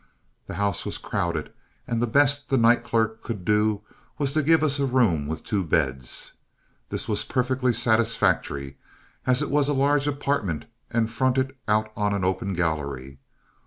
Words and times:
The 0.47 0.55
house 0.55 0.83
was 0.83 0.97
crowded, 0.97 1.53
and 1.85 2.01
the 2.01 2.07
best 2.07 2.49
the 2.49 2.57
night 2.57 2.83
clerk 2.83 3.21
could 3.21 3.45
do 3.45 3.81
was 4.17 4.33
to 4.33 4.41
give 4.41 4.63
us 4.63 4.79
a 4.79 4.85
room 4.87 5.27
with 5.27 5.43
two 5.43 5.63
beds. 5.63 6.33
This 6.89 7.07
was 7.07 7.23
perfectly 7.23 7.71
satisfactory, 7.71 8.79
as 9.27 9.43
it 9.43 9.51
was 9.51 9.67
a 9.67 9.73
large 9.73 10.07
apartment 10.07 10.65
and 10.89 11.07
fronted 11.07 11.55
out 11.67 11.91
on 11.95 12.15
an 12.15 12.23
open 12.25 12.53
gallery. 12.53 13.19